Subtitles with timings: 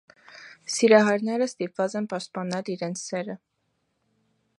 [0.75, 3.37] Սիրահարները ստիպված են պաշտպանել իրենց սերը։